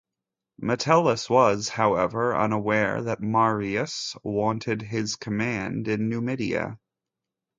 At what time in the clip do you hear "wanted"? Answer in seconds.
4.23-4.81